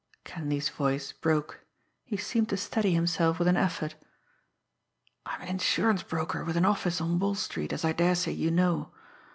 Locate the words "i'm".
5.27-5.41